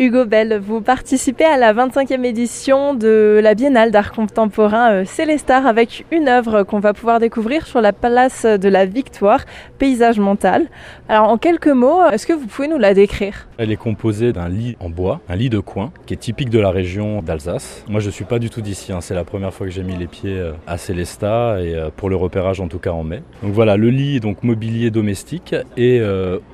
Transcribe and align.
Hugo 0.00 0.24
Bell, 0.24 0.58
vous 0.58 0.80
participez 0.80 1.44
à 1.44 1.58
la 1.58 1.74
25e 1.74 2.24
édition 2.24 2.94
de 2.94 3.38
la 3.42 3.54
Biennale 3.54 3.90
d'art 3.90 4.12
contemporain 4.12 4.92
euh, 4.92 5.04
Célestar 5.04 5.66
avec 5.66 6.06
une 6.10 6.26
œuvre 6.26 6.62
qu'on 6.62 6.80
va 6.80 6.94
pouvoir 6.94 7.20
découvrir 7.20 7.66
sur 7.66 7.82
la 7.82 7.92
place 7.92 8.46
de 8.46 8.68
la 8.70 8.86
Victoire, 8.86 9.44
Paysage 9.78 10.18
mental. 10.18 10.68
Alors 11.10 11.28
en 11.28 11.36
quelques 11.36 11.68
mots, 11.68 12.02
est-ce 12.06 12.26
que 12.26 12.32
vous 12.32 12.46
pouvez 12.46 12.66
nous 12.66 12.78
la 12.78 12.94
décrire? 12.94 13.46
Elle 13.58 13.70
est 13.70 13.76
composée 13.76 14.32
d'un 14.32 14.48
lit 14.48 14.74
en 14.80 14.88
bois, 14.88 15.20
un 15.28 15.36
lit 15.36 15.50
de 15.50 15.58
coin, 15.58 15.92
qui 16.06 16.14
est 16.14 16.16
typique 16.16 16.48
de 16.48 16.60
la 16.60 16.70
région 16.70 17.20
d'Alsace. 17.20 17.84
Moi 17.86 18.00
je 18.00 18.06
ne 18.06 18.12
suis 18.12 18.24
pas 18.24 18.38
du 18.38 18.48
tout 18.48 18.62
d'ici, 18.62 18.94
hein. 18.94 19.02
c'est 19.02 19.14
la 19.14 19.24
première 19.24 19.52
fois 19.52 19.66
que 19.66 19.72
j'ai 19.74 19.82
mis 19.82 19.98
les 19.98 20.06
pieds 20.06 20.38
euh, 20.38 20.52
à 20.66 20.78
Célestat 20.78 21.60
et 21.60 21.74
euh, 21.74 21.90
pour 21.94 22.08
le 22.08 22.16
repérage 22.16 22.58
en 22.62 22.68
tout 22.68 22.78
cas 22.78 22.92
en 22.92 23.04
mai. 23.04 23.22
Donc 23.42 23.52
voilà, 23.52 23.76
le 23.76 23.90
lit 23.90 24.18
donc 24.20 24.44
mobilier 24.44 24.90
domestique 24.90 25.54
et 25.76 26.00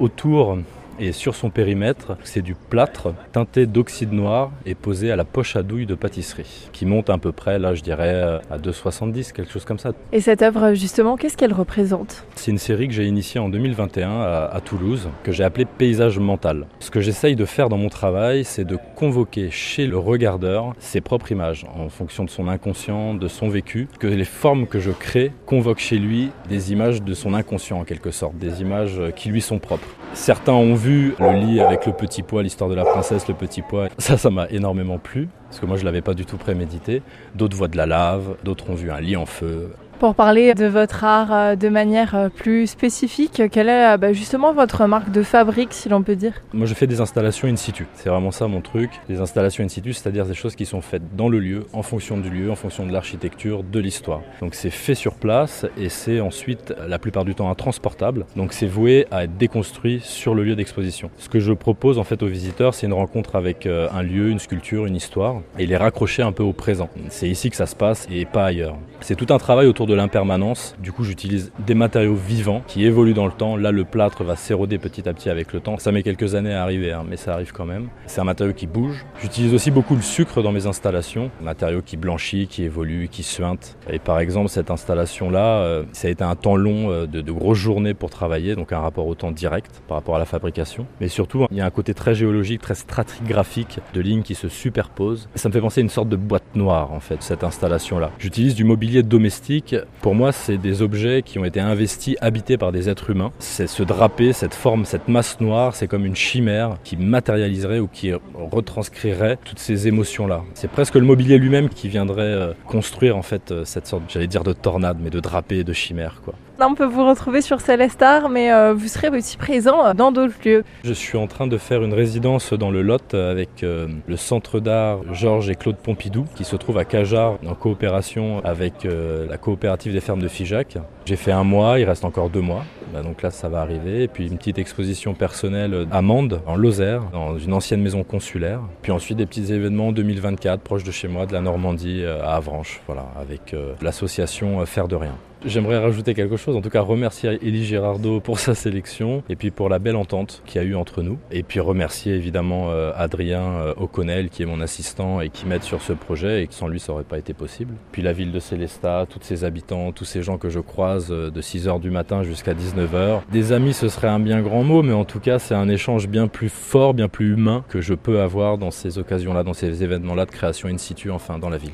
autour 0.00 0.58
et 0.98 1.12
sur 1.12 1.34
son 1.34 1.50
périmètre, 1.50 2.16
c'est 2.24 2.42
du 2.42 2.54
plâtre 2.54 3.14
teinté 3.32 3.66
d'oxyde 3.66 4.12
noir 4.12 4.50
et 4.64 4.74
posé 4.74 5.10
à 5.10 5.16
la 5.16 5.24
poche 5.24 5.56
à 5.56 5.62
douille 5.62 5.86
de 5.86 5.94
pâtisserie, 5.94 6.68
qui 6.72 6.86
monte 6.86 7.10
à 7.10 7.18
peu 7.18 7.32
près, 7.32 7.58
là 7.58 7.74
je 7.74 7.82
dirais, 7.82 8.14
euh, 8.14 8.38
à 8.50 8.58
2,70, 8.58 9.32
quelque 9.32 9.52
chose 9.52 9.64
comme 9.64 9.78
ça. 9.78 9.92
Et 10.12 10.20
cette 10.20 10.42
œuvre, 10.42 10.74
justement, 10.74 11.16
qu'est-ce 11.16 11.36
qu'elle 11.36 11.52
représente? 11.52 12.24
C'est 12.34 12.50
une 12.50 12.58
série 12.58 12.88
que 12.88 12.94
j'ai 12.94 13.06
initiée 13.06 13.40
en 13.40 13.48
2021 13.48 14.10
à, 14.10 14.50
à 14.52 14.60
Toulouse, 14.60 15.08
que 15.22 15.32
j'ai 15.32 15.44
appelée 15.44 15.64
Paysage 15.64 16.18
mental. 16.18 16.66
Ce 16.80 16.90
que 16.90 17.00
j'essaye 17.00 17.36
de 17.36 17.44
faire 17.44 17.68
dans 17.68 17.78
mon 17.78 17.88
travail, 17.88 18.44
c'est 18.44 18.64
de 18.64 18.78
convoquer 18.94 19.50
chez 19.50 19.86
le 19.86 19.98
regardeur 19.98 20.74
ses 20.78 21.00
propres 21.00 21.32
images, 21.32 21.66
en 21.74 21.88
fonction 21.88 22.24
de 22.24 22.30
son 22.30 22.48
inconscient, 22.48 23.14
de 23.14 23.28
son 23.28 23.48
vécu, 23.48 23.88
que 23.98 24.06
les 24.06 24.24
formes 24.24 24.66
que 24.66 24.78
je 24.78 24.90
crée 24.90 25.32
convoquent 25.44 25.78
chez 25.78 25.98
lui 25.98 26.30
des 26.48 26.72
images 26.72 27.02
de 27.02 27.14
son 27.14 27.34
inconscient 27.34 27.78
en 27.78 27.84
quelque 27.84 28.10
sorte, 28.10 28.36
des 28.38 28.62
images 28.62 29.00
qui 29.14 29.28
lui 29.28 29.40
sont 29.40 29.58
propres. 29.58 29.88
Certains 30.14 30.52
ont 30.52 30.74
vu 30.74 30.85
le 30.90 31.46
lit 31.46 31.60
avec 31.60 31.86
le 31.86 31.92
petit 31.92 32.22
pois, 32.22 32.42
l'histoire 32.42 32.70
de 32.70 32.74
la 32.74 32.84
princesse, 32.84 33.28
le 33.28 33.34
petit 33.34 33.62
pois. 33.62 33.88
Ça, 33.98 34.16
ça 34.16 34.30
m'a 34.30 34.46
énormément 34.48 34.98
plu, 34.98 35.28
parce 35.48 35.60
que 35.60 35.66
moi 35.66 35.76
je 35.76 35.84
l'avais 35.84 36.02
pas 36.02 36.14
du 36.14 36.24
tout 36.24 36.36
prémédité. 36.36 37.02
D'autres 37.34 37.56
voient 37.56 37.68
de 37.68 37.76
la 37.76 37.86
lave, 37.86 38.36
d'autres 38.44 38.70
ont 38.70 38.74
vu 38.74 38.90
un 38.90 39.00
lit 39.00 39.16
en 39.16 39.26
feu. 39.26 39.72
Pour 39.98 40.14
parler 40.14 40.52
de 40.52 40.66
votre 40.66 41.04
art 41.04 41.32
euh, 41.32 41.56
de 41.56 41.70
manière 41.70 42.14
euh, 42.14 42.28
plus 42.28 42.66
spécifique, 42.66 43.42
quelle 43.50 43.70
est 43.70 43.94
euh, 43.94 43.96
bah, 43.96 44.12
justement 44.12 44.52
votre 44.52 44.84
marque 44.84 45.10
de 45.10 45.22
fabrique, 45.22 45.72
si 45.72 45.88
l'on 45.88 46.02
peut 46.02 46.16
dire? 46.16 46.34
Moi, 46.52 46.66
je 46.66 46.74
fais 46.74 46.86
des 46.86 47.00
installations 47.00 47.48
in 47.48 47.56
situ. 47.56 47.86
C'est 47.94 48.10
vraiment 48.10 48.30
ça 48.30 48.46
mon 48.46 48.60
truc. 48.60 48.90
Des 49.08 49.20
installations 49.20 49.64
in 49.64 49.68
situ, 49.68 49.94
c'est-à-dire 49.94 50.26
des 50.26 50.34
choses 50.34 50.54
qui 50.54 50.66
sont 50.66 50.82
faites 50.82 51.16
dans 51.16 51.30
le 51.30 51.38
lieu, 51.38 51.64
en 51.72 51.82
fonction 51.82 52.18
du 52.18 52.28
lieu, 52.28 52.50
en 52.50 52.56
fonction 52.56 52.84
de 52.84 52.92
l'architecture, 52.92 53.62
de 53.62 53.80
l'histoire. 53.80 54.20
Donc, 54.42 54.54
c'est 54.54 54.68
fait 54.68 54.94
sur 54.94 55.14
place 55.14 55.64
et 55.78 55.88
c'est 55.88 56.20
ensuite, 56.20 56.74
la 56.86 56.98
plupart 56.98 57.24
du 57.24 57.34
temps, 57.34 57.48
intransportable. 57.48 58.26
Donc, 58.36 58.52
c'est 58.52 58.66
voué 58.66 59.06
à 59.10 59.24
être 59.24 59.38
déconstruit 59.38 60.00
sur 60.04 60.34
le 60.34 60.44
lieu 60.44 60.56
d'exposition. 60.56 61.10
Ce 61.16 61.30
que 61.30 61.40
je 61.40 61.54
propose 61.54 61.98
en 61.98 62.04
fait 62.04 62.22
aux 62.22 62.28
visiteurs, 62.28 62.74
c'est 62.74 62.86
une 62.86 62.92
rencontre 62.92 63.34
avec 63.34 63.66
un 63.66 64.02
lieu, 64.02 64.28
une 64.28 64.40
sculpture, 64.40 64.84
une 64.84 64.96
histoire 64.96 65.40
et 65.58 65.64
les 65.64 65.76
raccrocher 65.78 66.22
un 66.22 66.32
peu 66.32 66.42
au 66.42 66.52
présent. 66.52 66.90
C'est 67.08 67.30
ici 67.30 67.48
que 67.48 67.56
ça 67.56 67.66
se 67.66 67.76
passe 67.76 68.06
et 68.10 68.26
pas 68.26 68.44
ailleurs. 68.44 68.76
C'est 69.00 69.14
tout 69.14 69.32
un 69.32 69.38
travail 69.38 69.66
autour 69.66 69.85
de 69.86 69.94
l'impermanence. 69.94 70.76
Du 70.80 70.92
coup, 70.92 71.04
j'utilise 71.04 71.52
des 71.64 71.74
matériaux 71.74 72.14
vivants 72.14 72.62
qui 72.66 72.84
évoluent 72.84 73.14
dans 73.14 73.26
le 73.26 73.32
temps. 73.32 73.56
Là, 73.56 73.72
le 73.72 73.84
plâtre 73.84 74.24
va 74.24 74.36
s'éroder 74.36 74.78
petit 74.78 75.08
à 75.08 75.14
petit 75.14 75.30
avec 75.30 75.52
le 75.52 75.60
temps. 75.60 75.78
Ça 75.78 75.92
met 75.92 76.02
quelques 76.02 76.34
années 76.34 76.52
à 76.52 76.62
arriver, 76.62 76.92
hein, 76.92 77.04
mais 77.08 77.16
ça 77.16 77.32
arrive 77.34 77.52
quand 77.52 77.64
même. 77.64 77.88
C'est 78.06 78.20
un 78.20 78.24
matériau 78.24 78.52
qui 78.52 78.66
bouge. 78.66 79.06
J'utilise 79.20 79.54
aussi 79.54 79.70
beaucoup 79.70 79.94
le 79.94 80.02
sucre 80.02 80.42
dans 80.42 80.52
mes 80.52 80.66
installations. 80.66 81.30
Un 81.40 81.44
matériau 81.44 81.82
qui 81.82 81.96
blanchit, 81.96 82.46
qui 82.48 82.64
évolue, 82.64 83.08
qui 83.08 83.22
suinte. 83.22 83.76
Et 83.90 83.98
par 83.98 84.18
exemple, 84.18 84.48
cette 84.48 84.70
installation-là, 84.70 85.60
euh, 85.60 85.84
ça 85.92 86.08
a 86.08 86.10
été 86.10 86.24
un 86.24 86.34
temps 86.34 86.56
long 86.56 86.90
euh, 86.90 87.06
de, 87.06 87.32
grosses 87.32 87.58
journées 87.58 87.94
pour 87.94 88.10
travailler, 88.10 88.54
donc 88.56 88.72
un 88.72 88.80
rapport 88.80 89.06
au 89.06 89.14
temps 89.14 89.30
direct 89.30 89.82
par 89.88 89.96
rapport 89.96 90.16
à 90.16 90.18
la 90.18 90.24
fabrication. 90.24 90.86
Mais 91.00 91.08
surtout, 91.08 91.46
il 91.50 91.56
y 91.56 91.60
a 91.60 91.66
un 91.66 91.70
côté 91.70 91.94
très 91.94 92.14
géologique, 92.14 92.60
très 92.60 92.74
stratigraphique 92.74 93.78
de 93.94 94.00
lignes 94.00 94.22
qui 94.22 94.34
se 94.34 94.48
superposent. 94.48 95.28
Ça 95.34 95.48
me 95.48 95.52
fait 95.52 95.60
penser 95.60 95.80
à 95.80 95.82
une 95.82 95.90
sorte 95.90 96.08
de 96.08 96.16
boîte 96.16 96.54
noire, 96.54 96.92
en 96.92 97.00
fait, 97.00 97.22
cette 97.22 97.44
installation-là. 97.44 98.10
J'utilise 98.18 98.54
du 98.54 98.64
mobilier 98.64 99.02
domestique 99.02 99.75
pour 100.00 100.14
moi, 100.14 100.32
c'est 100.32 100.58
des 100.58 100.82
objets 100.82 101.22
qui 101.22 101.38
ont 101.38 101.44
été 101.44 101.60
investis, 101.60 102.16
habités 102.20 102.56
par 102.56 102.72
des 102.72 102.88
êtres 102.88 103.10
humains. 103.10 103.32
C'est 103.38 103.66
ce 103.66 103.82
drapé, 103.82 104.32
cette 104.32 104.54
forme, 104.54 104.84
cette 104.84 105.08
masse 105.08 105.40
noire, 105.40 105.74
c'est 105.74 105.88
comme 105.88 106.04
une 106.04 106.16
chimère 106.16 106.76
qui 106.84 106.96
matérialiserait 106.96 107.78
ou 107.78 107.88
qui 107.88 108.12
retranscrirait 108.34 109.38
toutes 109.44 109.58
ces 109.58 109.88
émotions-là. 109.88 110.42
C'est 110.54 110.70
presque 110.70 110.94
le 110.94 111.02
mobilier 111.02 111.38
lui-même 111.38 111.68
qui 111.68 111.88
viendrait 111.88 112.22
euh, 112.22 112.52
construire 112.66 113.16
en 113.16 113.22
fait 113.22 113.50
euh, 113.50 113.64
cette 113.64 113.86
sorte, 113.86 114.02
j'allais 114.08 114.26
dire 114.26 114.44
de 114.44 114.52
tornade, 114.52 114.98
mais 115.00 115.10
de 115.10 115.20
drapé, 115.20 115.64
de 115.64 115.72
chimère, 115.72 116.20
quoi. 116.24 116.34
Là, 116.58 116.68
on 116.68 116.74
peut 116.74 116.86
vous 116.86 117.06
retrouver 117.06 117.42
sur 117.42 117.60
Célestar, 117.60 118.28
mais 118.28 118.52
euh, 118.52 118.72
vous 118.72 118.88
serez 118.88 119.08
aussi 119.10 119.36
présent 119.36 119.92
dans 119.94 120.10
d'autres 120.10 120.34
lieux. 120.44 120.64
Je 120.84 120.92
suis 120.92 121.18
en 121.18 121.26
train 121.26 121.46
de 121.46 121.58
faire 121.58 121.82
une 121.82 121.92
résidence 121.92 122.52
dans 122.52 122.70
le 122.70 122.82
Lot 122.82 123.14
avec 123.14 123.62
le 123.62 124.16
Centre 124.16 124.60
d'art 124.60 125.00
Georges 125.12 125.50
et 125.50 125.54
Claude 125.54 125.76
Pompidou, 125.76 126.24
qui 126.34 126.44
se 126.44 126.56
trouve 126.56 126.78
à 126.78 126.84
Cajar, 126.84 127.38
en 127.46 127.54
coopération 127.54 128.42
avec 128.44 128.86
la 128.86 129.36
coopérative 129.36 129.92
des 129.92 130.00
fermes 130.00 130.22
de 130.22 130.28
Figeac. 130.28 130.78
J'ai 131.04 131.16
fait 131.16 131.32
un 131.32 131.44
mois, 131.44 131.78
il 131.78 131.84
reste 131.84 132.04
encore 132.04 132.30
deux 132.30 132.40
mois. 132.40 132.64
Bah, 132.96 133.02
donc 133.02 133.20
là, 133.20 133.30
ça 133.30 133.50
va 133.50 133.60
arriver. 133.60 134.04
Et 134.04 134.08
puis 134.08 134.26
une 134.26 134.38
petite 134.38 134.58
exposition 134.58 135.12
personnelle 135.12 135.86
à 135.90 136.00
Mende, 136.00 136.40
en 136.46 136.56
Lozère, 136.56 137.02
dans 137.12 137.36
une 137.36 137.52
ancienne 137.52 137.82
maison 137.82 138.04
consulaire. 138.04 138.60
Puis 138.80 138.90
ensuite 138.90 139.18
des 139.18 139.26
petits 139.26 139.52
événements 139.52 139.88
en 139.88 139.92
2024, 139.92 140.62
proche 140.62 140.82
de 140.82 140.90
chez 140.90 141.08
moi, 141.08 141.26
de 141.26 141.34
la 141.34 141.42
Normandie, 141.42 142.02
euh, 142.02 142.22
à 142.22 142.36
Avranches, 142.36 142.80
voilà, 142.86 143.06
avec 143.20 143.52
euh, 143.52 143.74
l'association 143.82 144.60
euh, 144.60 144.64
Faire 144.64 144.88
de 144.88 144.96
Rien. 144.96 145.14
J'aimerais 145.44 145.78
rajouter 145.78 146.14
quelque 146.14 146.38
chose, 146.38 146.56
en 146.56 146.62
tout 146.62 146.70
cas 146.70 146.80
remercier 146.80 147.38
Élie 147.42 147.64
Girardot 147.64 148.20
pour 148.20 148.38
sa 148.38 148.54
sélection 148.54 149.22
et 149.28 149.36
puis 149.36 149.50
pour 149.50 149.68
la 149.68 149.78
belle 149.78 149.94
entente 149.94 150.42
qu'il 150.46 150.60
y 150.60 150.64
a 150.64 150.66
eu 150.66 150.74
entre 150.74 151.02
nous. 151.02 151.18
Et 151.30 151.42
puis 151.42 151.60
remercier 151.60 152.14
évidemment 152.14 152.70
Adrien 152.96 153.74
O'Connell 153.76 154.30
qui 154.30 154.42
est 154.42 154.46
mon 154.46 154.60
assistant 154.60 155.20
et 155.20 155.28
qui 155.28 155.46
m'aide 155.46 155.62
sur 155.62 155.82
ce 155.82 155.92
projet 155.92 156.42
et 156.42 156.48
sans 156.50 156.68
lui 156.68 156.80
ça 156.80 156.92
n'aurait 156.92 157.04
pas 157.04 157.18
été 157.18 157.34
possible. 157.34 157.74
Puis 157.92 158.00
la 158.00 158.14
ville 158.14 158.32
de 158.32 158.40
Célestat, 158.40 159.06
tous 159.08 159.20
ses 159.22 159.44
habitants, 159.44 159.92
tous 159.92 160.06
ces 160.06 160.22
gens 160.22 160.38
que 160.38 160.48
je 160.48 160.58
croise 160.58 161.08
de 161.10 161.42
6h 161.42 161.80
du 161.80 161.90
matin 161.90 162.24
jusqu'à 162.24 162.54
19h. 162.54 162.85
Des 163.32 163.52
amis 163.52 163.74
ce 163.74 163.88
serait 163.88 164.08
un 164.08 164.20
bien 164.20 164.42
grand 164.42 164.62
mot 164.62 164.82
mais 164.82 164.92
en 164.92 165.04
tout 165.04 165.20
cas 165.20 165.38
c'est 165.38 165.54
un 165.54 165.68
échange 165.68 166.08
bien 166.08 166.28
plus 166.28 166.48
fort, 166.48 166.94
bien 166.94 167.08
plus 167.08 167.32
humain 167.32 167.64
que 167.68 167.80
je 167.80 167.94
peux 167.94 168.20
avoir 168.20 168.58
dans 168.58 168.70
ces 168.70 168.98
occasions-là, 168.98 169.42
dans 169.42 169.54
ces 169.54 169.82
événements-là 169.82 170.26
de 170.26 170.30
création 170.30 170.68
in 170.68 170.78
situ 170.78 171.10
enfin 171.10 171.38
dans 171.38 171.48
la 171.48 171.58
ville. 171.58 171.72